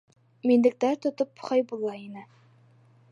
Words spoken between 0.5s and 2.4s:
Миндектәр тотоп Хәйбулла инә.